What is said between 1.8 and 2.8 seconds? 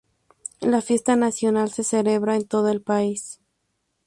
celebra en todo